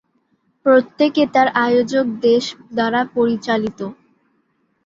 প্রত্যেকে 0.65 1.23
তার 1.33 1.47
আয়োজক 1.65 2.05
দেশ 2.21 2.43
দ্বারা 2.73 3.01
পরিচালিত। 3.15 3.79